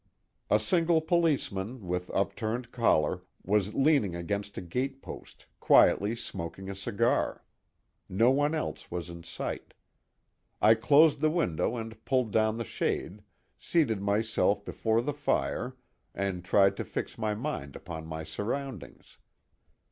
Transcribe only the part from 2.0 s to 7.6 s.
upturned collar, was leaning against a gatepost, quietly smoking a cigar.